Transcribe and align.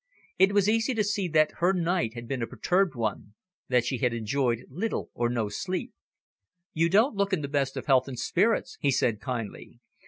It 0.39 0.51
was 0.53 0.67
easy 0.67 0.95
to 0.95 1.03
see 1.03 1.27
that 1.27 1.51
her 1.59 1.73
night 1.73 2.15
had 2.15 2.27
been 2.27 2.41
a 2.41 2.47
perturbed 2.47 2.95
one, 2.95 3.35
that 3.69 3.85
she 3.85 3.99
had 3.99 4.15
enjoyed 4.15 4.65
little 4.67 5.11
or 5.13 5.29
no 5.29 5.47
sleep. 5.47 5.93
"You 6.73 6.89
don't 6.89 7.15
look 7.15 7.33
in 7.33 7.41
the 7.41 7.47
best 7.47 7.77
of 7.77 7.85
health 7.85 8.07
and 8.07 8.17
spirits," 8.17 8.79
he 8.81 8.89
said 8.89 9.21
kindly. 9.21 9.79